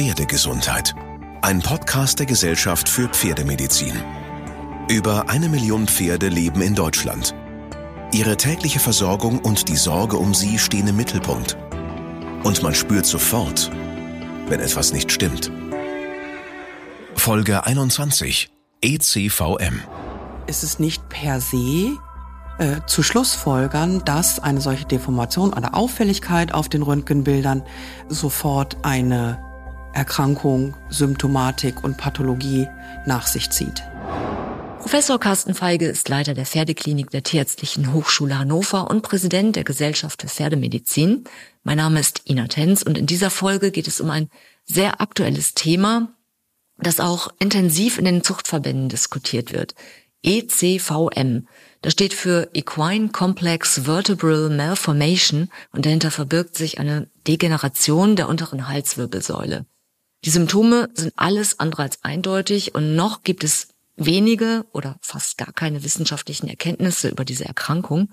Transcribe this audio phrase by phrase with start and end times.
[0.00, 0.94] Pferdegesundheit.
[1.42, 3.92] Ein Podcast der Gesellschaft für Pferdemedizin.
[4.88, 7.34] Über eine Million Pferde leben in Deutschland.
[8.10, 11.58] Ihre tägliche Versorgung und die Sorge um sie stehen im Mittelpunkt.
[12.44, 13.70] Und man spürt sofort,
[14.48, 15.52] wenn etwas nicht stimmt.
[17.14, 19.82] Folge 21 ECVM.
[20.46, 21.98] Es ist nicht per se
[22.56, 27.62] äh, zu Schlussfolgern, dass eine solche Deformation oder Auffälligkeit auf den Röntgenbildern
[28.08, 29.49] sofort eine
[29.92, 32.68] Erkrankung, Symptomatik und Pathologie
[33.06, 33.82] nach sich zieht.
[34.80, 40.22] Professor Carsten Feige ist Leiter der Pferdeklinik der Tierärztlichen Hochschule Hannover und Präsident der Gesellschaft
[40.22, 41.24] für Pferdemedizin.
[41.64, 44.30] Mein Name ist Ina Tenz und in dieser Folge geht es um ein
[44.64, 46.14] sehr aktuelles Thema,
[46.78, 49.74] das auch intensiv in den Zuchtverbänden diskutiert wird.
[50.22, 51.46] ECVM.
[51.82, 58.68] Das steht für Equine Complex Vertebral Malformation und dahinter verbirgt sich eine Degeneration der unteren
[58.68, 59.66] Halswirbelsäule.
[60.24, 65.52] Die Symptome sind alles andere als eindeutig und noch gibt es wenige oder fast gar
[65.52, 68.10] keine wissenschaftlichen Erkenntnisse über diese Erkrankung.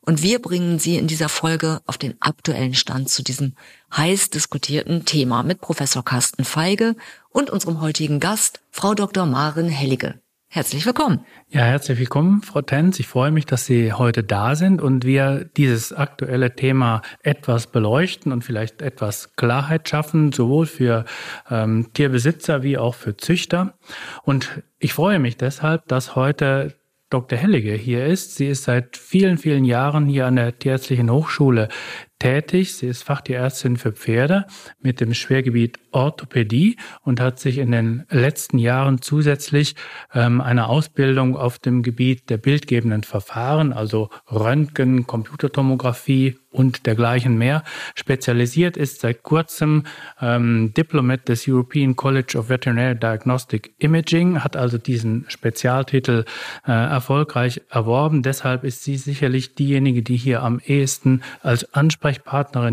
[0.00, 3.54] Und wir bringen Sie in dieser Folge auf den aktuellen Stand zu diesem
[3.94, 6.94] heiß diskutierten Thema mit Professor Carsten Feige
[7.30, 9.26] und unserem heutigen Gast, Frau Dr.
[9.26, 10.20] Maren Hellige.
[10.50, 11.26] Herzlich willkommen.
[11.50, 12.98] Ja, herzlich willkommen, Frau Tenz.
[12.98, 18.32] Ich freue mich, dass Sie heute da sind und wir dieses aktuelle Thema etwas beleuchten
[18.32, 21.04] und vielleicht etwas Klarheit schaffen, sowohl für
[21.50, 23.74] ähm, Tierbesitzer wie auch für Züchter.
[24.22, 26.78] Und ich freue mich deshalb, dass heute
[27.10, 27.38] Dr.
[27.38, 28.36] Hellige hier ist.
[28.36, 31.68] Sie ist seit vielen, vielen Jahren hier an der Tierärztlichen Hochschule
[32.18, 32.74] tätig.
[32.74, 34.46] Sie ist Fachtierärztin für Pferde
[34.80, 39.74] mit dem Schwergebiet Orthopädie und hat sich in den letzten Jahren zusätzlich
[40.14, 47.62] ähm, eine Ausbildung auf dem Gebiet der bildgebenden Verfahren, also Röntgen, Computertomographie und dergleichen mehr
[47.94, 49.84] spezialisiert ist, seit kurzem
[50.20, 56.24] ähm, Diplomat des European College of Veterinary Diagnostic Imaging, hat also diesen Spezialtitel
[56.66, 58.22] äh, erfolgreich erworben.
[58.22, 62.07] Deshalb ist sie sicherlich diejenige, die hier am ehesten als Ansprechpartnerin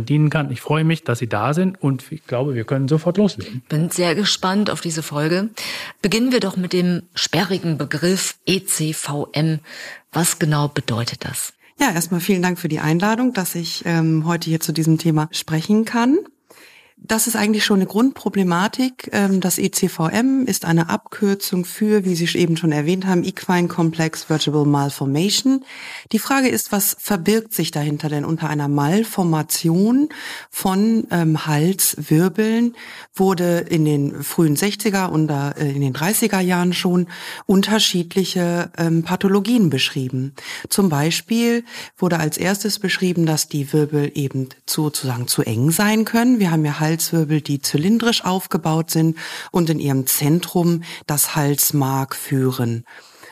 [0.06, 0.52] dienen kann.
[0.52, 3.64] Ich freue mich, dass Sie da sind und ich glaube, wir können sofort loslegen.
[3.70, 5.50] Bin sehr gespannt auf diese Folge.
[6.02, 9.60] Beginnen wir doch mit dem sperrigen Begriff ECVM.
[10.12, 11.54] Was genau bedeutet das?
[11.80, 15.28] Ja, erstmal vielen Dank für die Einladung, dass ich ähm, heute hier zu diesem Thema
[15.32, 16.20] sprechen kann.
[16.98, 19.10] Das ist eigentlich schon eine Grundproblematik.
[19.12, 24.24] Ähm, das ECVM ist eine Abkürzung für, wie Sie eben schon erwähnt haben, Equine Complex
[24.24, 25.66] Vertebral Malformation.
[26.14, 30.08] Die Frage ist, was verbirgt sich dahinter denn unter einer Malformation
[30.50, 32.76] von ähm, Halswirbeln?
[33.14, 37.08] Wurde in den frühen 60er und äh, in den 30er Jahren schon
[37.46, 40.34] unterschiedliche ähm, Pathologien beschrieben.
[40.70, 41.66] Zum Beispiel
[41.98, 46.40] wurde als erstes beschrieben, dass die Wirbel eben sozusagen zu eng sein können.
[46.40, 49.18] Wir haben ja Halswirbel, die zylindrisch aufgebaut sind
[49.52, 52.86] und in ihrem Zentrum das Halsmark führen.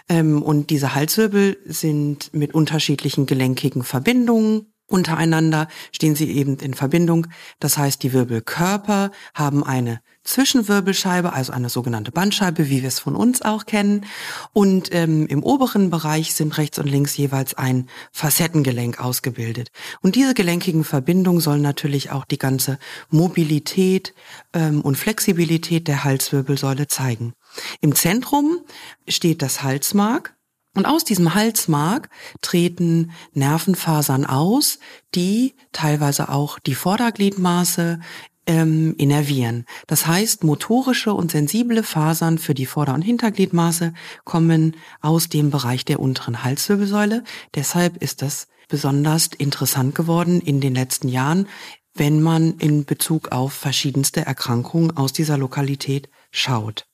[0.09, 7.26] Ähm, und diese Halswirbel sind mit unterschiedlichen gelenkigen Verbindungen untereinander stehen sie eben in Verbindung.
[7.59, 13.16] Das heißt, die Wirbelkörper haben eine Zwischenwirbelscheibe, also eine sogenannte Bandscheibe, wie wir es von
[13.16, 14.06] uns auch kennen.
[14.53, 19.72] Und ähm, im oberen Bereich sind rechts und links jeweils ein Facettengelenk ausgebildet.
[20.02, 22.78] Und diese gelenkigen Verbindungen sollen natürlich auch die ganze
[23.09, 24.14] Mobilität
[24.53, 27.34] ähm, und Flexibilität der Halswirbelsäule zeigen.
[27.82, 28.59] Im Zentrum
[29.08, 30.36] steht das Halsmark.
[30.75, 32.09] Und aus diesem Halsmark
[32.41, 34.79] treten Nervenfasern aus,
[35.13, 38.00] die teilweise auch die Vordergliedmaße
[38.45, 39.66] ähm, innervieren.
[39.88, 43.94] Das heißt, motorische und sensible Fasern für die Vorder- und Hintergliedmaße
[44.25, 47.23] kommen aus dem Bereich der unteren Halswirbelsäule.
[47.55, 51.47] Deshalb ist das besonders interessant geworden in den letzten Jahren,
[51.94, 56.88] wenn man in Bezug auf verschiedenste Erkrankungen aus dieser Lokalität schaut.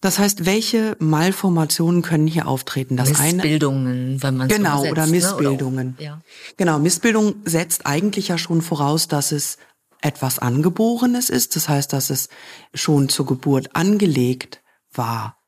[0.00, 2.96] Das heißt, welche Malformationen können hier auftreten?
[2.96, 5.86] Das Missbildungen, eine, wenn man genau so oder Missbildungen.
[5.86, 5.94] Ne?
[5.96, 6.22] Oder, ja.
[6.56, 9.56] Genau, Missbildung setzt eigentlich ja schon voraus, dass es
[10.02, 11.56] etwas Angeborenes ist.
[11.56, 12.28] Das heißt, dass es
[12.74, 14.62] schon zur Geburt angelegt
[14.92, 15.38] war.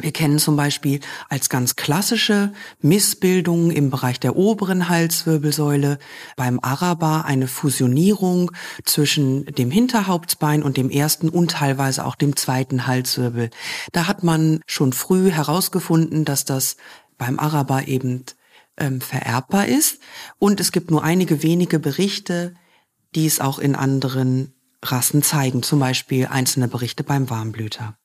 [0.00, 5.98] Wir kennen zum Beispiel als ganz klassische Missbildungen im Bereich der oberen Halswirbelsäule
[6.36, 8.52] beim Araber eine Fusionierung
[8.84, 13.50] zwischen dem Hinterhauptsbein und dem ersten und teilweise auch dem zweiten Halswirbel.
[13.90, 16.76] Da hat man schon früh herausgefunden, dass das
[17.16, 18.24] beim Araber eben
[18.76, 19.98] ähm, vererbbar ist.
[20.38, 22.54] Und es gibt nur einige wenige Berichte,
[23.16, 27.98] die es auch in anderen Rassen zeigen, zum Beispiel einzelne Berichte beim Warmblüter.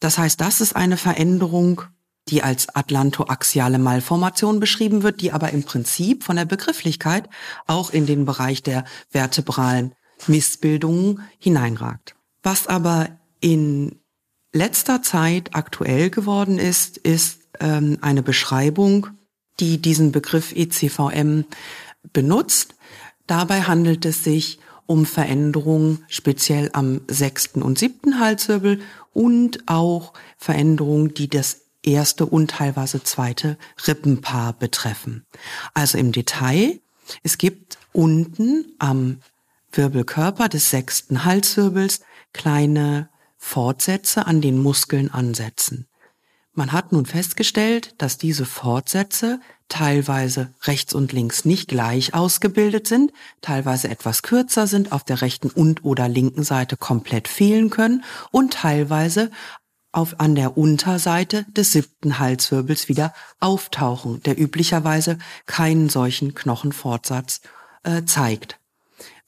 [0.00, 1.82] Das heißt, das ist eine Veränderung,
[2.28, 7.28] die als atlantoaxiale Malformation beschrieben wird, die aber im Prinzip von der Begrifflichkeit
[7.66, 9.94] auch in den Bereich der vertebralen
[10.26, 12.14] Missbildungen hineinragt.
[12.42, 13.08] Was aber
[13.40, 13.98] in
[14.52, 19.08] letzter Zeit aktuell geworden ist, ist ähm, eine Beschreibung,
[19.60, 21.44] die diesen Begriff ECVM
[22.12, 22.74] benutzt.
[23.26, 24.58] Dabei handelt es sich
[24.88, 28.80] um Veränderungen speziell am sechsten und siebten Halswirbel
[29.12, 35.26] und auch Veränderungen, die das erste und teilweise zweite Rippenpaar betreffen.
[35.74, 36.80] Also im Detail,
[37.22, 39.18] es gibt unten am
[39.72, 42.00] Wirbelkörper des sechsten Halswirbels
[42.32, 45.86] kleine Fortsätze an den Muskeln ansetzen.
[46.54, 53.12] Man hat nun festgestellt, dass diese Fortsätze teilweise rechts und links nicht gleich ausgebildet sind,
[53.42, 58.54] teilweise etwas kürzer sind, auf der rechten und oder linken Seite komplett fehlen können und
[58.54, 59.30] teilweise
[59.92, 67.40] auf, an der Unterseite des siebten Halswirbels wieder auftauchen, der üblicherweise keinen solchen Knochenfortsatz
[67.84, 68.58] äh, zeigt.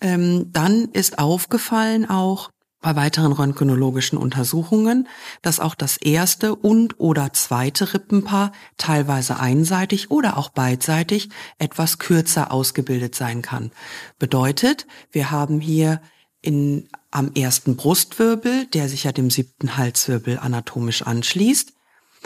[0.00, 2.50] Ähm, dann ist aufgefallen auch,
[2.80, 5.08] bei weiteren röntgenologischen Untersuchungen,
[5.42, 11.28] dass auch das erste und oder zweite Rippenpaar teilweise einseitig oder auch beidseitig
[11.58, 13.70] etwas kürzer ausgebildet sein kann.
[14.18, 16.00] Bedeutet, wir haben hier
[16.42, 21.74] in, am ersten Brustwirbel, der sich ja dem siebten Halswirbel anatomisch anschließt,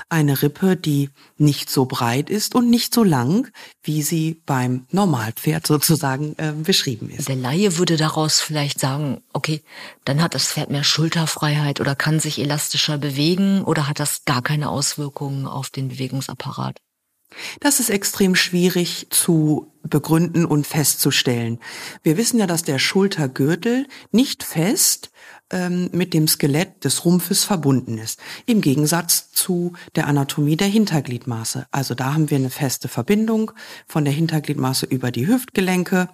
[0.09, 3.51] eine Rippe, die nicht so breit ist und nicht so lang,
[3.83, 7.29] wie sie beim Normalpferd sozusagen äh, beschrieben ist.
[7.29, 9.63] Der Laie würde daraus vielleicht sagen, okay,
[10.05, 14.43] dann hat das Pferd mehr Schulterfreiheit oder kann sich elastischer bewegen oder hat das gar
[14.43, 16.81] keine Auswirkungen auf den Bewegungsapparat?
[17.61, 21.59] Das ist extrem schwierig zu begründen und festzustellen.
[22.03, 25.11] Wir wissen ja, dass der Schultergürtel nicht fest
[25.55, 28.19] ähm, mit dem Skelett des Rumpfes verbunden ist.
[28.45, 31.67] Im Gegensatz zu der Anatomie der Hintergliedmaße.
[31.71, 33.53] Also da haben wir eine feste Verbindung
[33.87, 36.09] von der Hintergliedmaße über die Hüftgelenke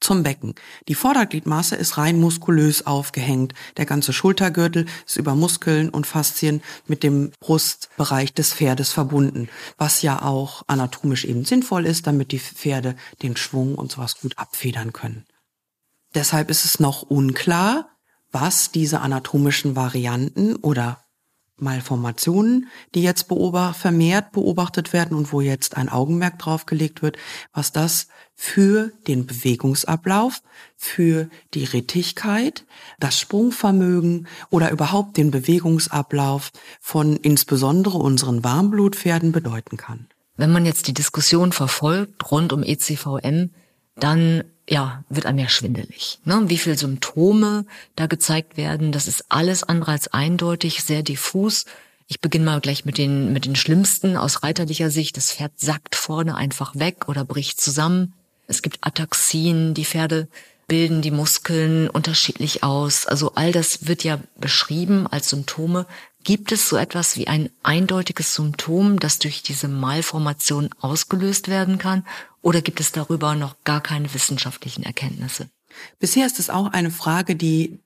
[0.00, 0.54] zum Becken.
[0.88, 3.54] Die Vordergliedmaße ist rein muskulös aufgehängt.
[3.76, 10.02] Der ganze Schultergürtel ist über Muskeln und Faszien mit dem Brustbereich des Pferdes verbunden, was
[10.02, 14.92] ja auch anatomisch eben sinnvoll ist, damit die Pferde den Schwung und sowas gut abfedern
[14.92, 15.26] können.
[16.14, 17.90] Deshalb ist es noch unklar,
[18.32, 21.04] was diese anatomischen Varianten oder
[21.60, 27.18] Malformationen, die jetzt beobacht, vermehrt beobachtet werden und wo jetzt ein Augenmerk drauf gelegt wird,
[27.52, 30.42] was das für den Bewegungsablauf,
[30.76, 32.64] für die Rittigkeit,
[32.98, 36.50] das Sprungvermögen oder überhaupt den Bewegungsablauf
[36.80, 40.08] von insbesondere unseren Warmblutpferden bedeuten kann.
[40.36, 43.50] Wenn man jetzt die Diskussion verfolgt rund um ECVM,
[43.96, 46.20] dann ja, wird einem ja schwindelig.
[46.24, 46.44] Ne?
[46.46, 51.64] Wie viele Symptome da gezeigt werden, das ist alles andere als eindeutig, sehr diffus.
[52.06, 55.16] Ich beginne mal gleich mit den, mit den schlimmsten aus reiterlicher Sicht.
[55.16, 58.14] Das Pferd sackt vorne einfach weg oder bricht zusammen.
[58.46, 60.28] Es gibt Ataxien, die Pferde
[60.68, 63.06] bilden die Muskeln unterschiedlich aus.
[63.06, 65.84] Also all das wird ja beschrieben als Symptome.
[66.22, 72.04] Gibt es so etwas wie ein eindeutiges Symptom, das durch diese Malformation ausgelöst werden kann?
[72.42, 75.48] Oder gibt es darüber noch gar keine wissenschaftlichen Erkenntnisse?
[75.98, 77.80] Bisher ist es auch eine Frage, die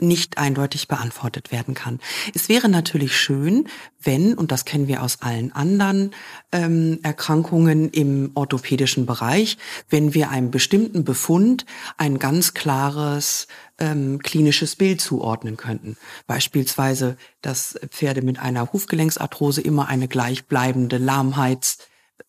[0.00, 2.00] nicht eindeutig beantwortet werden kann.
[2.34, 3.68] Es wäre natürlich schön,
[4.02, 6.12] wenn, und das kennen wir aus allen anderen
[6.52, 9.56] ähm, Erkrankungen im orthopädischen Bereich,
[9.88, 13.46] wenn wir einem bestimmten Befund ein ganz klares
[13.78, 15.96] ähm, klinisches Bild zuordnen könnten.
[16.26, 21.78] Beispielsweise, dass Pferde mit einer Hufgelenksarthrose immer eine gleichbleibende Lahmheits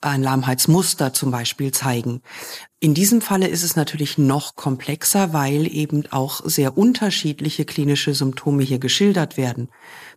[0.01, 2.21] ein Lahmheitsmuster zum Beispiel zeigen.
[2.79, 8.61] In diesem Falle ist es natürlich noch komplexer, weil eben auch sehr unterschiedliche klinische Symptome
[8.61, 9.69] hier geschildert werden.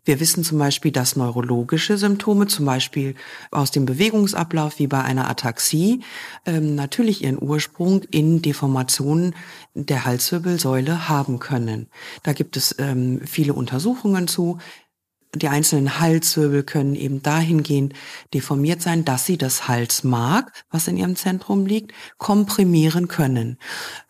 [0.05, 3.15] Wir wissen zum Beispiel, dass neurologische Symptome, zum Beispiel
[3.50, 6.00] aus dem Bewegungsablauf wie bei einer Ataxie,
[6.45, 9.35] ähm, natürlich ihren Ursprung in Deformationen
[9.73, 11.89] der Halswirbelsäule haben können.
[12.25, 14.59] Da gibt es ähm, viele Untersuchungen zu
[15.35, 17.95] die einzelnen Halswirbel können eben dahingehend
[18.35, 23.59] deformiert sein, dass sie das Halsmark, was in ihrem Zentrum liegt, komprimieren können.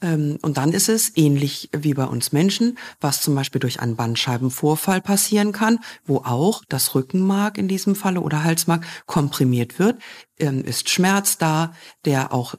[0.00, 3.97] Ähm, und dann ist es ähnlich wie bei uns Menschen, was zum Beispiel durch einen
[3.97, 10.00] Bandscheibenvorfall passieren kann, wo auch das Rückenmark in diesem Falle oder Halsmark komprimiert wird,
[10.39, 11.75] ähm, ist Schmerz da,
[12.07, 12.55] der auch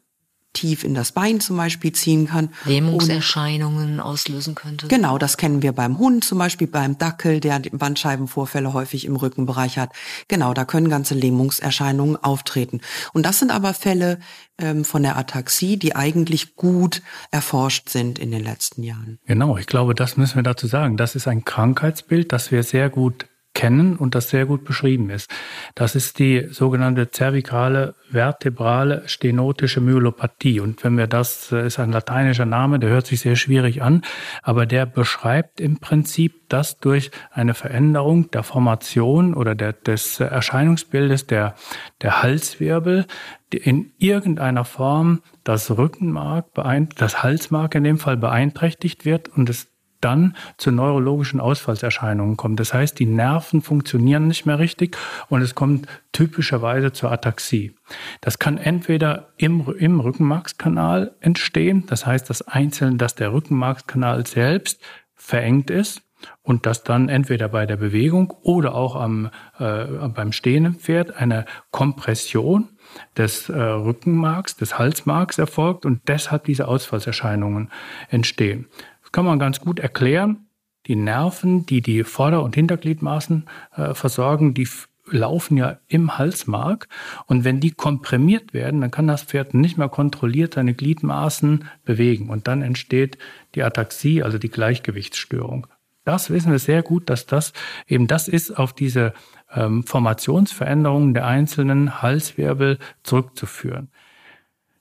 [0.54, 2.50] tief in das Bein zum Beispiel ziehen kann.
[2.66, 4.88] Lähmungserscheinungen auslösen könnte.
[4.88, 9.78] Genau, das kennen wir beim Hund, zum Beispiel beim Dackel, der Bandscheibenvorfälle häufig im Rückenbereich
[9.78, 9.92] hat.
[10.28, 12.82] Genau, da können ganze Lähmungserscheinungen auftreten.
[13.14, 14.20] Und das sind aber Fälle
[14.58, 19.20] ähm, von der Ataxie, die eigentlich gut erforscht sind in den letzten Jahren.
[19.26, 20.98] Genau, ich glaube, das müssen wir dazu sagen.
[20.98, 25.30] Das ist ein Krankheitsbild, das wir sehr gut kennen und das sehr gut beschrieben ist.
[25.76, 30.60] Das ist die sogenannte zervikale vertebrale stenotische Myelopathie.
[30.60, 34.04] Und wenn wir das, ist ein lateinischer Name, der hört sich sehr schwierig an,
[34.42, 41.28] aber der beschreibt im Prinzip, dass durch eine Veränderung der Formation oder der, des Erscheinungsbildes
[41.28, 41.56] der,
[42.02, 43.06] der Halswirbel
[43.50, 46.48] in irgendeiner Form das Rückenmark,
[46.96, 49.71] das Halsmark in dem Fall beeinträchtigt wird und es
[50.02, 52.60] dann zu neurologischen Ausfallserscheinungen kommt.
[52.60, 54.98] Das heißt, die Nerven funktionieren nicht mehr richtig
[55.30, 57.76] und es kommt typischerweise zur Ataxie.
[58.20, 64.82] Das kann entweder im, im Rückenmarkskanal entstehen, das heißt, dass einzeln, dass der Rückenmarkskanal selbst
[65.16, 66.02] verengt ist
[66.44, 69.30] und dass dann entweder bei der Bewegung oder auch am,
[69.60, 72.70] äh, beim Stehen im Pferd eine Kompression
[73.18, 77.72] des äh, Rückenmarks, des Halsmarks erfolgt und deshalb diese Ausfallserscheinungen
[78.10, 78.68] entstehen
[79.12, 80.48] kann man ganz gut erklären.
[80.88, 84.68] Die Nerven, die die Vorder- und Hintergliedmaßen äh, versorgen, die
[85.10, 86.88] laufen ja im Halsmark.
[87.28, 92.30] Und wenn die komprimiert werden, dann kann das Pferd nicht mehr kontrolliert seine Gliedmaßen bewegen.
[92.30, 93.18] Und dann entsteht
[93.56, 95.68] die Ataxie, also die Gleichgewichtsstörung.
[96.04, 97.54] Das wissen wir sehr gut, dass das
[97.88, 99.14] eben das ist, auf diese
[99.54, 103.90] ähm, Formationsveränderungen der einzelnen Halswirbel zurückzuführen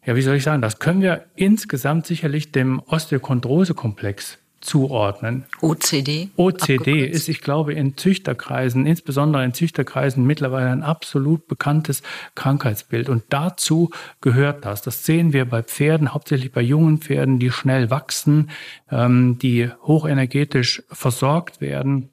[0.04, 5.44] ja, wie soll ich sagen, das können wir insgesamt sicherlich dem Osteochondrose-Komplex zuordnen.
[5.60, 6.28] OCD?
[6.36, 7.14] OCD abgekürzt.
[7.14, 12.02] ist, ich glaube, in Züchterkreisen, insbesondere in Züchterkreisen, mittlerweile ein absolut bekanntes
[12.34, 13.08] Krankheitsbild.
[13.08, 13.90] Und dazu
[14.20, 14.82] gehört das.
[14.82, 18.50] Das sehen wir bei Pferden, hauptsächlich bei jungen Pferden, die schnell wachsen,
[18.90, 22.10] ähm, die hochenergetisch versorgt werden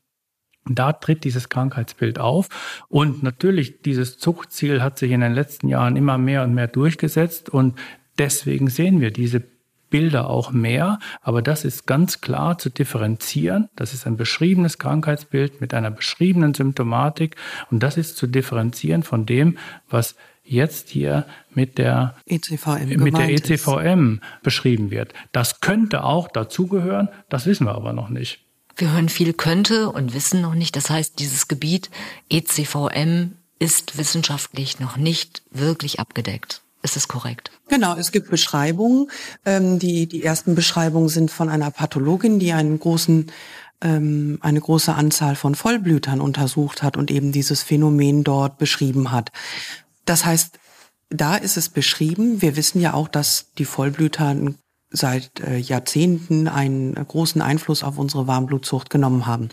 [0.70, 2.50] da tritt dieses Krankheitsbild auf.
[2.90, 7.50] Und natürlich, dieses Zuchtziel hat sich in den letzten Jahren immer mehr und mehr durchgesetzt.
[7.50, 7.78] Und
[8.18, 9.44] deswegen sehen wir diese
[9.90, 11.00] Bilder auch mehr.
[11.22, 13.70] Aber das ist ganz klar zu differenzieren.
[13.76, 17.36] Das ist ein beschriebenes Krankheitsbild mit einer beschriebenen Symptomatik.
[17.72, 19.58] Und das ist zu differenzieren von dem,
[19.90, 24.44] was jetzt hier mit der ECVM, mit der ECVM ist.
[24.44, 25.14] beschrieben wird.
[25.32, 27.10] Das könnte auch dazugehören.
[27.30, 28.47] Das wissen wir aber noch nicht.
[28.78, 30.76] Wir hören viel könnte und wissen noch nicht.
[30.76, 31.90] Das heißt, dieses Gebiet
[32.30, 36.62] ECVM ist wissenschaftlich noch nicht wirklich abgedeckt.
[36.84, 37.50] Ist es korrekt?
[37.70, 39.10] Genau, es gibt Beschreibungen.
[39.46, 43.32] Ähm, die, die ersten Beschreibungen sind von einer Pathologin, die einen großen,
[43.82, 49.32] ähm, eine große Anzahl von Vollblütern untersucht hat und eben dieses Phänomen dort beschrieben hat.
[50.06, 50.60] Das heißt,
[51.10, 52.44] da ist es beschrieben.
[52.44, 54.56] Wir wissen ja auch, dass die Vollblüter ein
[54.90, 59.50] seit äh, Jahrzehnten einen großen Einfluss auf unsere Warmblutzucht genommen haben.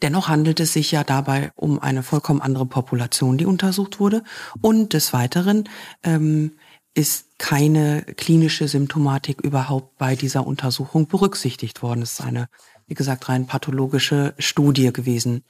[0.00, 4.24] Dennoch handelt es sich ja dabei um eine vollkommen andere Population, die untersucht wurde.
[4.60, 5.68] Und des Weiteren
[6.02, 6.52] ähm,
[6.94, 12.02] ist keine klinische Symptomatik überhaupt bei dieser Untersuchung berücksichtigt worden.
[12.02, 12.48] Es ist eine,
[12.86, 15.44] wie gesagt, rein pathologische Studie gewesen.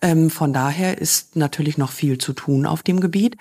[0.00, 3.36] Ähm, von daher ist natürlich noch viel zu tun auf dem Gebiet,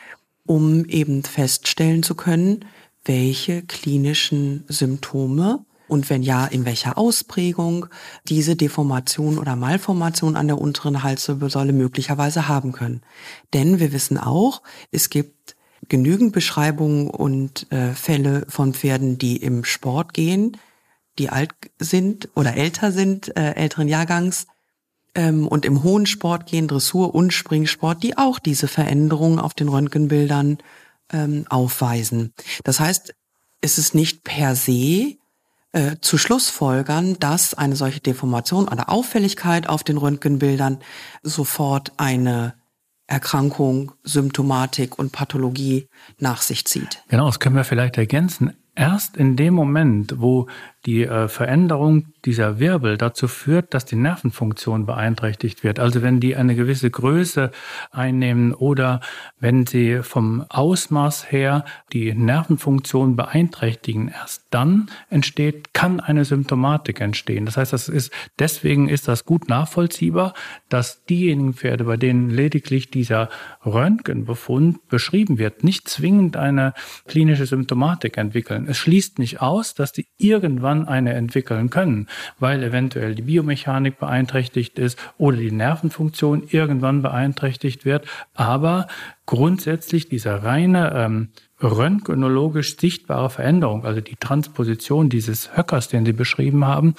[0.45, 2.65] um eben feststellen zu können,
[3.05, 7.87] welche klinischen Symptome und wenn ja, in welcher Ausprägung
[8.27, 13.01] diese Deformation oder Malformation an der unteren Halswirbelsäule möglicherweise haben können.
[13.53, 15.55] Denn wir wissen auch, es gibt
[15.87, 20.57] genügend Beschreibungen und äh, Fälle von Pferden, die im Sport gehen,
[21.19, 24.47] die alt sind oder älter sind, äh, älteren Jahrgangs,
[25.15, 29.69] ähm, und im hohen Sport gehen, Dressur und Springsport, die auch diese Veränderungen auf den
[29.69, 30.57] Röntgenbildern
[31.11, 32.33] ähm, aufweisen.
[32.63, 33.13] Das heißt,
[33.61, 35.17] es ist nicht per se
[35.71, 40.79] äh, zu Schlussfolgern, dass eine solche Deformation oder Auffälligkeit auf den Röntgenbildern
[41.23, 42.53] sofort eine
[43.07, 47.03] Erkrankung, Symptomatik und Pathologie nach sich zieht.
[47.07, 48.53] Genau, das können wir vielleicht ergänzen.
[48.73, 50.47] Erst in dem Moment, wo
[50.85, 55.79] die äh, Veränderung dieser Wirbel dazu führt, dass die Nervenfunktion beeinträchtigt wird.
[55.79, 57.51] Also wenn die eine gewisse Größe
[57.91, 59.01] einnehmen oder
[59.39, 67.45] wenn sie vom Ausmaß her die Nervenfunktion beeinträchtigen, erst dann entsteht, kann eine Symptomatik entstehen.
[67.45, 70.33] Das heißt, das ist, deswegen ist das gut nachvollziehbar,
[70.69, 73.29] dass diejenigen Pferde, bei denen lediglich dieser
[73.65, 76.73] Röntgenbefund beschrieben wird, nicht zwingend eine
[77.07, 78.67] klinische Symptomatik entwickeln.
[78.67, 82.07] Es schließt nicht aus, dass die irgendwann irgendwann eine entwickeln können,
[82.39, 88.05] weil eventuell die Biomechanik beeinträchtigt ist oder die Nervenfunktion irgendwann beeinträchtigt wird.
[88.33, 88.87] Aber
[89.25, 91.29] grundsätzlich diese reine ähm,
[91.61, 96.95] röntgenologisch sichtbare Veränderung, also die Transposition dieses Höckers, den Sie beschrieben haben,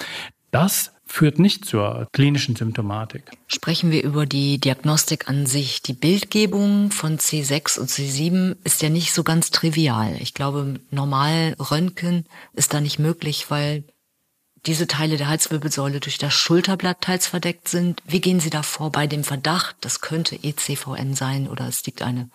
[0.51, 3.31] das führt nicht zur klinischen Symptomatik.
[3.47, 5.81] Sprechen wir über die Diagnostik an sich.
[5.81, 10.17] Die Bildgebung von C6 und C7 ist ja nicht so ganz trivial.
[10.19, 13.85] Ich glaube, normal Röntgen ist da nicht möglich, weil
[14.65, 18.01] diese Teile der Halswirbelsäule durch das Schulterblatt teils verdeckt sind.
[18.05, 22.01] Wie gehen Sie da vor bei dem Verdacht, das könnte ECVM sein oder es liegt
[22.01, 22.29] eine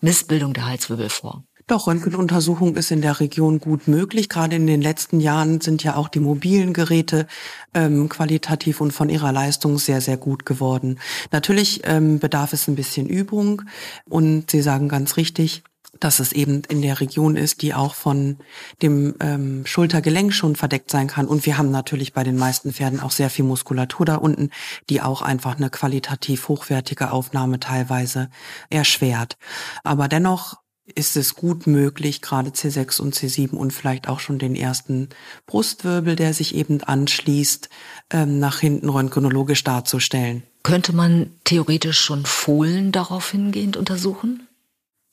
[0.00, 1.44] Missbildung der Halswirbel vor?
[1.70, 4.28] Doch, Röntgenuntersuchung ist in der Region gut möglich.
[4.28, 7.28] Gerade in den letzten Jahren sind ja auch die mobilen Geräte
[7.74, 10.98] ähm, qualitativ und von ihrer Leistung sehr, sehr gut geworden.
[11.30, 13.62] Natürlich ähm, bedarf es ein bisschen Übung
[14.08, 15.62] und Sie sagen ganz richtig,
[16.00, 18.38] dass es eben in der Region ist, die auch von
[18.82, 21.28] dem ähm, Schultergelenk schon verdeckt sein kann.
[21.28, 24.50] Und wir haben natürlich bei den meisten Pferden auch sehr viel Muskulatur da unten,
[24.88, 28.28] die auch einfach eine qualitativ hochwertige Aufnahme teilweise
[28.70, 29.36] erschwert.
[29.84, 30.56] Aber dennoch
[30.94, 35.08] ist es gut möglich, gerade C6 und C7 und vielleicht auch schon den ersten
[35.46, 37.68] Brustwirbel, der sich eben anschließt,
[38.10, 40.42] ähm, nach hinten röntgenologisch darzustellen.
[40.62, 44.46] Könnte man theoretisch schon Fohlen darauf hingehend untersuchen?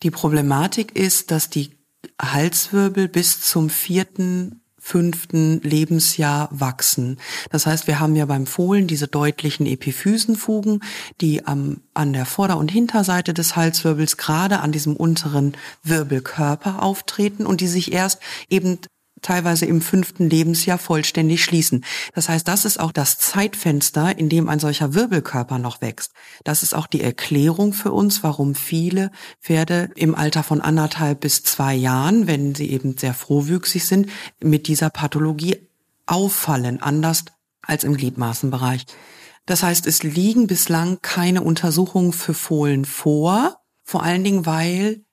[0.04, 1.72] Die Problematik ist, dass die
[2.22, 7.18] Halswirbel bis zum vierten fünften Lebensjahr wachsen.
[7.50, 10.80] Das heißt, wir haben ja beim Fohlen diese deutlichen Epiphysenfugen,
[11.20, 17.46] die am, an der Vorder- und Hinterseite des Halswirbels gerade an diesem unteren Wirbelkörper auftreten
[17.46, 18.80] und die sich erst eben
[19.22, 21.84] teilweise im fünften Lebensjahr vollständig schließen.
[22.14, 26.12] Das heißt, das ist auch das Zeitfenster, in dem ein solcher Wirbelkörper noch wächst.
[26.44, 31.44] Das ist auch die Erklärung für uns, warum viele Pferde im Alter von anderthalb bis
[31.44, 34.10] zwei Jahren, wenn sie eben sehr frohwüchsig sind,
[34.42, 35.68] mit dieser Pathologie
[36.06, 37.26] auffallen, anders
[37.62, 38.86] als im Gliedmaßenbereich.
[39.46, 45.06] Das heißt, es liegen bislang keine Untersuchungen für Fohlen vor, vor allen Dingen, weil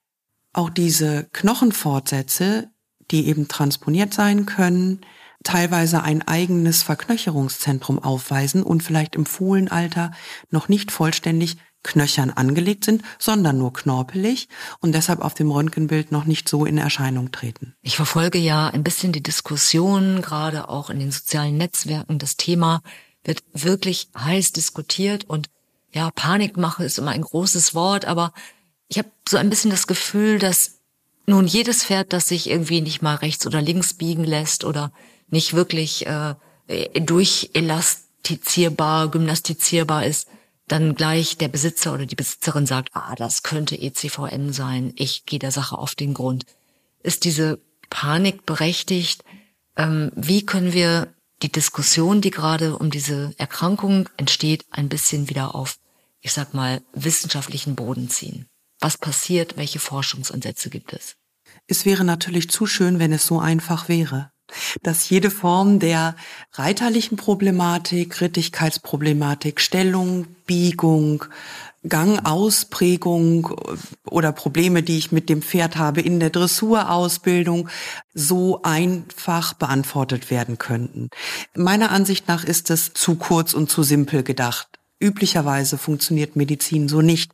[0.52, 2.70] auch diese Knochenfortsätze
[3.11, 5.00] die eben transponiert sein können,
[5.42, 10.12] teilweise ein eigenes Verknöcherungszentrum aufweisen und vielleicht im Fohlenalter
[10.50, 14.49] noch nicht vollständig knöchern angelegt sind, sondern nur knorpelig
[14.80, 17.76] und deshalb auf dem Röntgenbild noch nicht so in Erscheinung treten.
[17.82, 22.18] Ich verfolge ja ein bisschen die Diskussion, gerade auch in den sozialen Netzwerken.
[22.18, 22.82] Das Thema
[23.23, 25.50] wird wirklich heiß diskutiert und
[25.92, 28.32] ja, Panikmache ist immer ein großes Wort, aber
[28.88, 30.80] ich habe so ein bisschen das Gefühl, dass
[31.26, 34.92] nun, jedes Pferd, das sich irgendwie nicht mal rechts oder links biegen lässt oder
[35.28, 36.34] nicht wirklich äh,
[36.94, 40.28] durchelastizierbar, gymnastizierbar ist,
[40.68, 45.38] dann gleich der Besitzer oder die Besitzerin sagt, ah, das könnte ECVN sein, ich gehe
[45.38, 46.46] der Sache auf den Grund.
[47.02, 47.60] Ist diese
[47.90, 49.24] Panik berechtigt?
[49.76, 55.54] Ähm, wie können wir die Diskussion, die gerade um diese Erkrankung entsteht, ein bisschen wieder
[55.54, 55.76] auf,
[56.20, 58.46] ich sag mal, wissenschaftlichen Boden ziehen?
[58.85, 59.57] Was passiert?
[59.57, 61.16] Welche Forschungsansätze gibt es?
[61.66, 64.31] Es wäre natürlich zu schön, wenn es so einfach wäre
[64.83, 66.14] dass jede Form der
[66.53, 71.25] reiterlichen Problematik, Rittigkeitsproblematik, Stellung, Biegung,
[71.88, 73.51] Gangausprägung
[74.05, 77.70] oder Probleme, die ich mit dem Pferd habe in der Dressurausbildung,
[78.12, 81.09] so einfach beantwortet werden könnten.
[81.55, 84.68] Meiner Ansicht nach ist es zu kurz und zu simpel gedacht.
[85.00, 87.33] Üblicherweise funktioniert Medizin so nicht.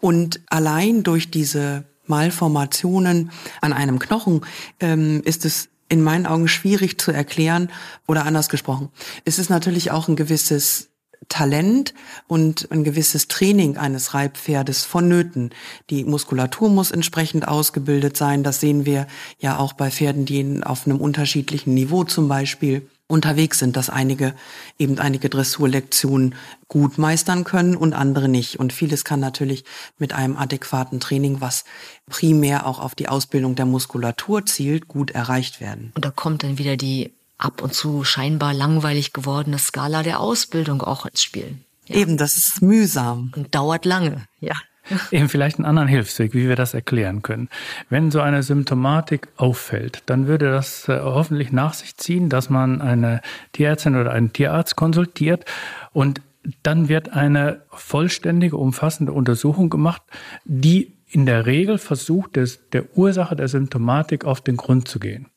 [0.00, 4.42] Und allein durch diese Malformationen an einem Knochen
[4.80, 7.70] ähm, ist es in meinen Augen schwierig zu erklären
[8.08, 8.88] oder anders gesprochen.
[9.24, 10.90] Es ist natürlich auch ein gewisses
[11.28, 11.94] Talent
[12.26, 15.50] und ein gewisses Training eines Reitpferdes vonnöten.
[15.90, 18.42] Die Muskulatur muss entsprechend ausgebildet sein.
[18.42, 19.06] Das sehen wir
[19.38, 24.34] ja auch bei Pferden, die auf einem unterschiedlichen Niveau zum Beispiel unterwegs sind, dass einige
[24.78, 26.34] eben einige Dressurlektionen
[26.68, 28.58] gut meistern können und andere nicht.
[28.58, 29.64] Und vieles kann natürlich
[29.98, 31.64] mit einem adäquaten Training, was
[32.10, 35.92] primär auch auf die Ausbildung der Muskulatur zielt, gut erreicht werden.
[35.94, 40.82] Und da kommt dann wieder die ab und zu scheinbar langweilig gewordene Skala der Ausbildung
[40.82, 41.56] auch ins Spiel.
[41.86, 41.96] Ja.
[41.96, 43.32] Eben, das ist mühsam.
[43.36, 44.54] Und dauert lange, ja.
[45.10, 47.48] Eben vielleicht einen anderen Hilfsweg, wie wir das erklären können.
[47.88, 52.80] Wenn so eine Symptomatik auffällt, dann würde das äh, hoffentlich nach sich ziehen, dass man
[52.80, 53.20] eine
[53.52, 55.44] Tierärztin oder einen Tierarzt konsultiert
[55.92, 56.20] und
[56.62, 60.02] dann wird eine vollständige, umfassende Untersuchung gemacht,
[60.44, 65.28] die in der Regel versucht, des, der Ursache der Symptomatik auf den Grund zu gehen.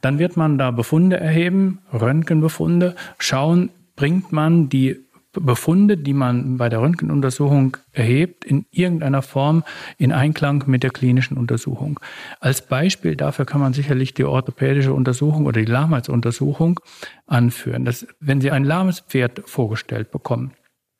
[0.00, 5.03] Dann wird man da Befunde erheben, Röntgenbefunde, schauen, bringt man die
[5.40, 9.64] Befunde, die man bei der Röntgenuntersuchung erhebt, in irgendeiner Form
[9.98, 12.00] in Einklang mit der klinischen Untersuchung.
[12.40, 16.80] Als Beispiel dafür kann man sicherlich die orthopädische Untersuchung oder die Lahmheitsuntersuchung
[17.26, 17.84] anführen.
[17.84, 20.52] Das, wenn Sie ein lahmes Pferd vorgestellt bekommen,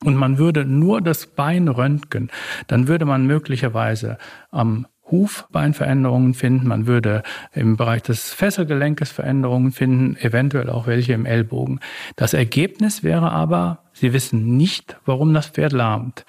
[0.03, 2.29] und man würde nur das Bein röntgen,
[2.67, 4.17] dann würde man möglicherweise
[4.51, 11.25] am Hufbeinveränderungen finden, man würde im Bereich des Fesselgelenkes Veränderungen finden, eventuell auch welche im
[11.25, 11.79] Ellbogen.
[12.15, 16.25] Das Ergebnis wäre aber, Sie wissen nicht, warum das Pferd lahmt.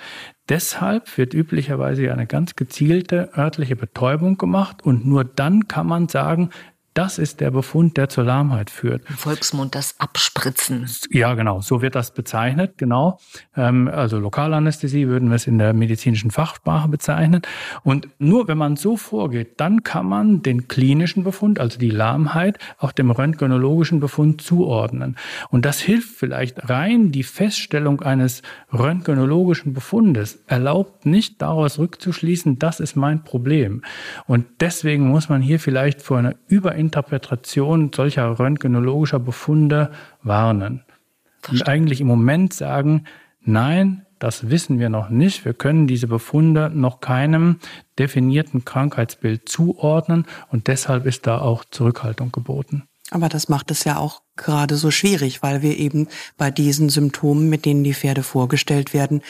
[0.48, 6.50] Deshalb wird üblicherweise eine ganz gezielte örtliche Betäubung gemacht und nur dann kann man sagen,
[6.96, 9.02] das ist der Befund, der zur Lahmheit führt.
[9.08, 10.88] Im Volksmund das Abspritzen.
[11.10, 13.18] Ja, genau, so wird das bezeichnet, genau.
[13.54, 17.42] Ähm, also Lokalanästhesie würden wir es in der medizinischen Fachsprache bezeichnen.
[17.84, 22.58] Und nur wenn man so vorgeht, dann kann man den klinischen Befund, also die Lahmheit,
[22.78, 25.16] auch dem röntgenologischen Befund zuordnen.
[25.50, 32.80] Und das hilft vielleicht rein, die Feststellung eines röntgenologischen Befundes erlaubt nicht daraus rückzuschließen, das
[32.80, 33.82] ist mein Problem.
[34.26, 36.34] Und deswegen muss man hier vielleicht vor einer
[36.86, 39.90] Überinterpretation solcher röntgenologischer Befunde
[40.22, 40.84] warnen.
[41.40, 41.60] Verstehe.
[41.60, 43.04] Und eigentlich im Moment sagen,
[43.42, 45.44] nein, das wissen wir noch nicht.
[45.44, 47.56] Wir können diese Befunde noch keinem
[47.98, 52.84] definierten Krankheitsbild zuordnen und deshalb ist da auch Zurückhaltung geboten.
[53.10, 57.48] Aber das macht es ja auch gerade so schwierig, weil wir eben bei diesen Symptomen,
[57.48, 59.22] mit denen die Pferde vorgestellt werden,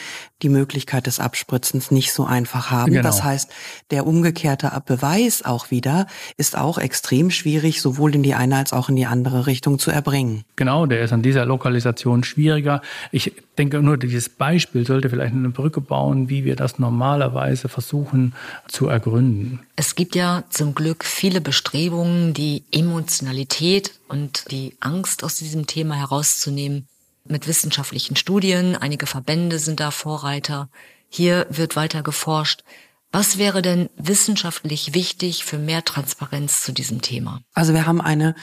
[0.43, 2.91] die Möglichkeit des Abspritzens nicht so einfach haben.
[2.91, 3.03] Genau.
[3.03, 3.49] Das heißt,
[3.89, 6.05] der umgekehrte Beweis auch wieder
[6.37, 9.89] ist auch extrem schwierig, sowohl in die eine als auch in die andere Richtung zu
[9.89, 10.43] erbringen.
[10.55, 12.81] Genau, der ist an dieser Lokalisation schwieriger.
[13.11, 18.35] Ich denke nur, dieses Beispiel sollte vielleicht eine Brücke bauen, wie wir das normalerweise versuchen
[18.67, 19.61] zu ergründen.
[19.75, 25.95] Es gibt ja zum Glück viele Bestrebungen, die Emotionalität und die Angst aus diesem Thema
[25.95, 26.87] herauszunehmen
[27.31, 28.75] mit wissenschaftlichen Studien.
[28.75, 30.69] Einige Verbände sind da Vorreiter.
[31.09, 32.63] Hier wird weiter geforscht.
[33.11, 37.41] Was wäre denn wissenschaftlich wichtig für mehr Transparenz zu diesem Thema?
[37.53, 38.35] Also wir haben eine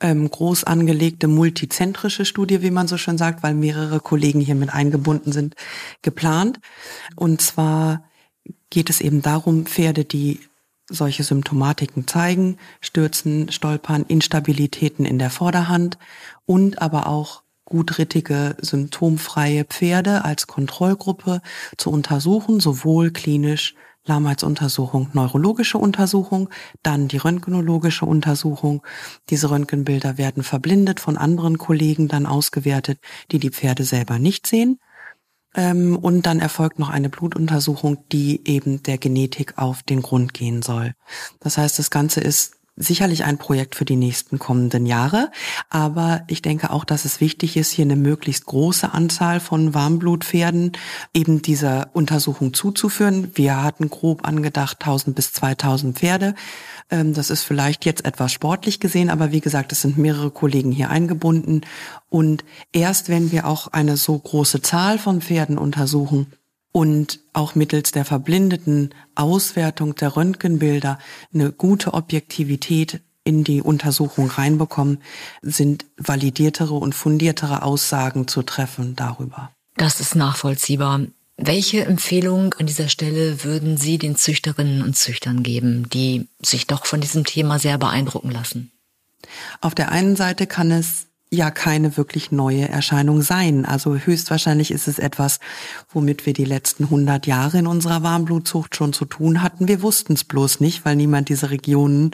[0.00, 4.72] ähm, groß angelegte multizentrische Studie, wie man so schön sagt, weil mehrere Kollegen hier mit
[4.72, 5.56] eingebunden sind,
[6.02, 6.60] geplant.
[7.16, 8.04] Und zwar
[8.70, 10.40] geht es eben darum, Pferde, die
[10.88, 15.98] solche Symptomatiken zeigen, Stürzen, Stolpern, Instabilitäten in der Vorderhand
[16.46, 21.40] und aber auch gutrittige, symptomfreie Pferde als Kontrollgruppe
[21.78, 26.50] zu untersuchen, sowohl klinisch Lahmheitsuntersuchung, neurologische Untersuchung,
[26.82, 28.82] dann die röntgenologische Untersuchung.
[29.30, 32.98] Diese Röntgenbilder werden verblindet von anderen Kollegen dann ausgewertet,
[33.30, 34.78] die die Pferde selber nicht sehen.
[35.54, 40.60] Ähm, und dann erfolgt noch eine Blutuntersuchung, die eben der Genetik auf den Grund gehen
[40.60, 40.92] soll.
[41.40, 45.30] Das heißt, das Ganze ist sicherlich ein Projekt für die nächsten kommenden Jahre.
[45.68, 50.72] Aber ich denke auch, dass es wichtig ist, hier eine möglichst große Anzahl von Warmblutpferden
[51.12, 53.30] eben dieser Untersuchung zuzuführen.
[53.34, 56.34] Wir hatten grob angedacht 1000 bis 2000 Pferde.
[56.90, 60.72] Ähm, das ist vielleicht jetzt etwas sportlich gesehen, aber wie gesagt, es sind mehrere Kollegen
[60.72, 61.62] hier eingebunden.
[62.08, 66.32] Und erst wenn wir auch eine so große Zahl von Pferden untersuchen,
[66.72, 70.98] und auch mittels der verblindeten Auswertung der Röntgenbilder
[71.32, 74.98] eine gute Objektivität in die Untersuchung reinbekommen,
[75.42, 79.52] sind validiertere und fundiertere Aussagen zu treffen darüber.
[79.76, 81.02] Das ist nachvollziehbar.
[81.36, 86.84] Welche Empfehlung an dieser Stelle würden Sie den Züchterinnen und Züchtern geben, die sich doch
[86.84, 88.70] von diesem Thema sehr beeindrucken lassen?
[89.60, 93.64] Auf der einen Seite kann es ja keine wirklich neue Erscheinung sein.
[93.64, 95.40] Also höchstwahrscheinlich ist es etwas,
[95.90, 99.66] womit wir die letzten 100 Jahre in unserer Warmblutzucht schon zu tun hatten.
[99.66, 102.10] Wir wussten es bloß nicht, weil niemand diese Regionen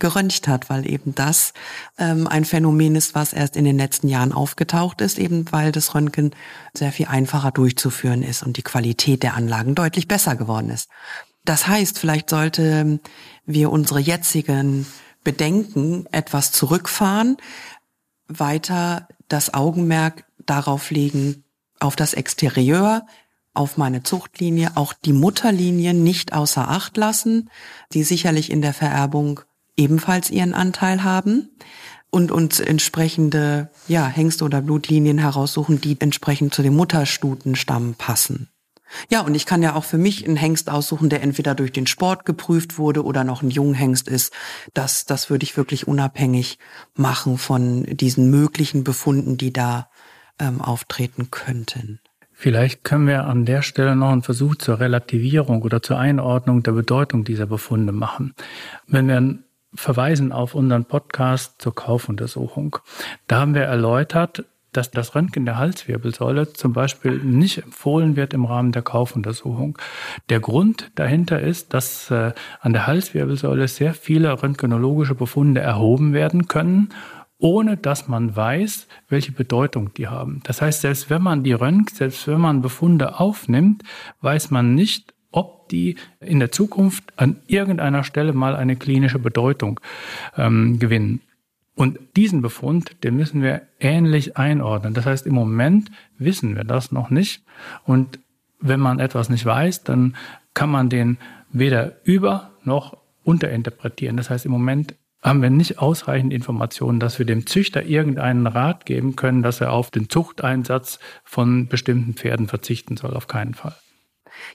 [0.00, 1.52] geröntgt hat, weil eben das
[1.96, 5.94] ähm, ein Phänomen ist, was erst in den letzten Jahren aufgetaucht ist, eben weil das
[5.94, 6.32] Röntgen
[6.74, 10.88] sehr viel einfacher durchzuführen ist und die Qualität der Anlagen deutlich besser geworden ist.
[11.44, 12.98] Das heißt, vielleicht sollte
[13.44, 14.86] wir unsere jetzigen
[15.26, 17.36] Bedenken etwas zurückfahren,
[18.28, 21.44] weiter das Augenmerk darauf legen,
[21.80, 23.06] auf das Exterieur,
[23.54, 27.50] auf meine Zuchtlinie, auch die Mutterlinie nicht außer Acht lassen,
[27.92, 29.40] die sicherlich in der Vererbung
[29.76, 31.50] ebenfalls ihren Anteil haben
[32.10, 38.48] und uns entsprechende ja, Hengste oder Blutlinien heraussuchen, die entsprechend zu dem Mutterstutenstamm passen.
[39.10, 41.86] Ja, und ich kann ja auch für mich einen Hengst aussuchen, der entweder durch den
[41.86, 44.32] Sport geprüft wurde oder noch ein Junghengst ist.
[44.74, 46.58] Das, das würde ich wirklich unabhängig
[46.94, 49.88] machen von diesen möglichen Befunden, die da
[50.38, 52.00] ähm, auftreten könnten.
[52.38, 56.72] Vielleicht können wir an der Stelle noch einen Versuch zur Relativierung oder zur Einordnung der
[56.72, 58.34] Bedeutung dieser Befunde machen.
[58.86, 59.38] Wenn wir
[59.74, 62.76] verweisen auf unseren Podcast zur Kaufuntersuchung,
[63.26, 64.44] da haben wir erläutert,
[64.76, 69.78] dass das Röntgen der Halswirbelsäule zum Beispiel nicht empfohlen wird im Rahmen der Kaufuntersuchung.
[70.28, 76.48] Der Grund dahinter ist, dass äh, an der Halswirbelsäule sehr viele röntgenologische Befunde erhoben werden
[76.48, 76.90] können
[77.38, 80.40] ohne dass man weiß, welche Bedeutung die haben.
[80.44, 83.82] Das heißt, selbst wenn man die röntgt, selbst wenn man Befunde aufnimmt,
[84.22, 89.80] weiß man nicht, ob die in der Zukunft an irgendeiner Stelle mal eine klinische Bedeutung
[90.36, 91.20] ähm, gewinnen.
[91.76, 94.94] Und diesen Befund, den müssen wir ähnlich einordnen.
[94.94, 97.44] Das heißt, im Moment wissen wir das noch nicht.
[97.84, 98.18] Und
[98.58, 100.16] wenn man etwas nicht weiß, dann
[100.54, 101.18] kann man den
[101.52, 104.16] weder über noch unterinterpretieren.
[104.16, 108.86] Das heißt, im Moment haben wir nicht ausreichend Informationen, dass wir dem Züchter irgendeinen Rat
[108.86, 113.12] geben können, dass er auf den Zuchteinsatz von bestimmten Pferden verzichten soll.
[113.12, 113.74] Auf keinen Fall.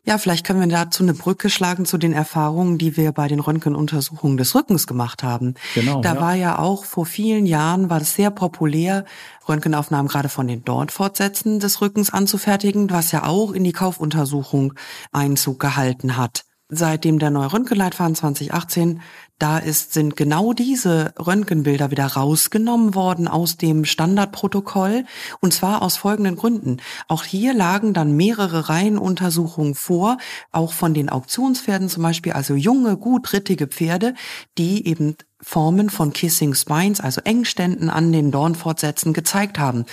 [0.04, 3.40] Ja, vielleicht können wir dazu eine Brücke schlagen zu den Erfahrungen, die wir bei den
[3.40, 5.56] Röntgenuntersuchungen des Rückens gemacht haben.
[5.76, 6.02] Genau.
[6.02, 6.22] Da ja.
[6.22, 9.06] war ja auch vor vielen Jahren war es sehr populär,
[9.48, 14.74] Röntgenaufnahmen gerade von den Dornfortsätzen des Rückens anzufertigen, was ja auch in die Kaufuntersuchung
[15.12, 19.02] Einzug gehalten hat seitdem der neue Röntgenleitfaden 2018
[19.38, 25.04] da ist, sind genau diese Röntgenbilder wieder rausgenommen worden aus dem Standardprotokoll
[25.42, 26.78] und zwar aus folgenden Gründen.
[27.08, 30.18] Auch hier lagen dann mehrere Reihenuntersuchungen vor,
[30.52, 34.14] auch von den Auktionspferden zum Beispiel, also junge, gutrittige Pferde,
[34.58, 39.86] die eben Formen von Kissing Spines, also Engständen an den Dornfortsätzen gezeigt haben.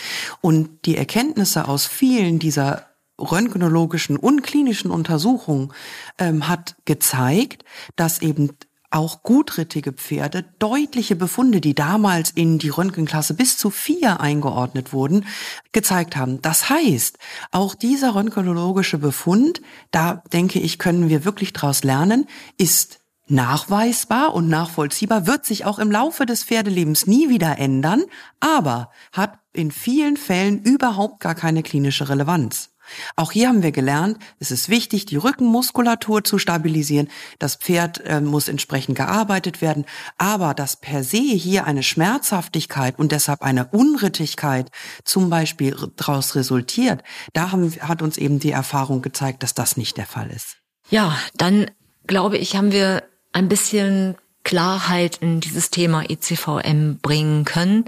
[0.42, 2.87] Und die Erkenntnisse aus vielen dieser
[3.18, 5.72] röntgenologischen und klinischen Untersuchungen
[6.18, 7.64] ähm, hat gezeigt,
[7.96, 8.50] dass eben
[8.90, 15.26] auch gutrittige Pferde deutliche Befunde, die damals in die Röntgenklasse bis zu vier eingeordnet wurden,
[15.72, 16.40] gezeigt haben.
[16.40, 17.18] Das heißt,
[17.50, 22.26] auch dieser röntgenologische Befund, da denke ich, können wir wirklich daraus lernen,
[22.56, 28.04] ist nachweisbar und nachvollziehbar, wird sich auch im Laufe des Pferdelebens nie wieder ändern,
[28.40, 32.70] aber hat in vielen Fällen überhaupt gar keine klinische Relevanz.
[33.16, 37.08] Auch hier haben wir gelernt, es ist wichtig, die Rückenmuskulatur zu stabilisieren.
[37.38, 39.84] Das Pferd äh, muss entsprechend gearbeitet werden.
[40.16, 44.70] Aber dass per se hier eine Schmerzhaftigkeit und deshalb eine Unrittigkeit
[45.04, 49.96] zum Beispiel daraus resultiert, da haben, hat uns eben die Erfahrung gezeigt, dass das nicht
[49.96, 50.56] der Fall ist.
[50.90, 51.70] Ja, dann
[52.06, 54.16] glaube ich, haben wir ein bisschen
[54.48, 57.84] Klarheit in dieses Thema ECVM bringen können,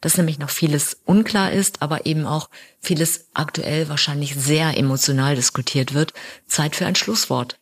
[0.00, 2.50] dass nämlich noch vieles unklar ist, aber eben auch
[2.80, 6.12] vieles aktuell wahrscheinlich sehr emotional diskutiert wird.
[6.46, 7.58] Zeit für ein Schlusswort.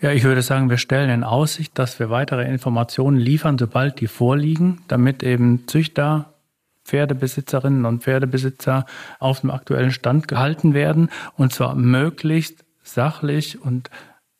[0.00, 4.06] Ja, ich würde sagen, wir stellen in Aussicht, dass wir weitere Informationen liefern, sobald die
[4.06, 6.32] vorliegen, damit eben Züchter,
[6.86, 8.86] Pferdebesitzerinnen und Pferdebesitzer
[9.18, 13.90] auf dem aktuellen Stand gehalten werden und zwar möglichst sachlich und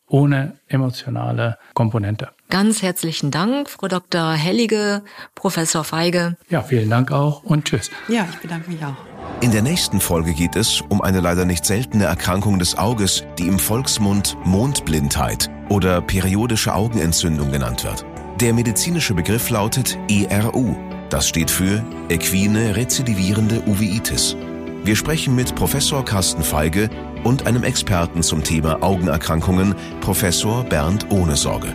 [0.07, 2.29] ohne emotionale Komponente.
[2.53, 4.33] Ganz herzlichen Dank, Frau Dr.
[4.33, 5.01] Hellige,
[5.33, 6.37] Professor Feige.
[6.51, 7.89] Ja, vielen Dank auch und tschüss.
[8.07, 8.93] Ja, ich bedanke mich auch.
[9.41, 13.47] In der nächsten Folge geht es um eine leider nicht seltene Erkrankung des Auges, die
[13.47, 18.05] im Volksmund Mondblindheit oder periodische Augenentzündung genannt wird.
[18.39, 20.75] Der medizinische Begriff lautet ERU.
[21.09, 24.37] Das steht für equine rezidivierende Uveitis.
[24.83, 26.91] Wir sprechen mit Professor Carsten Feige
[27.23, 31.73] und einem Experten zum Thema Augenerkrankungen, Professor Bernd Ohnesorge.